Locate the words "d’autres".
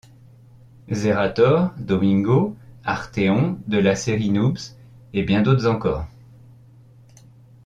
5.43-5.67